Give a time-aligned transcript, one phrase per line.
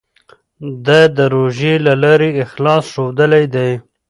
[0.85, 3.71] ده د روژې له لارې اخلاص ښودلی دی.